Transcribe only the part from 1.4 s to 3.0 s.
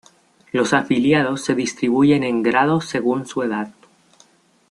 se distribuyen en grados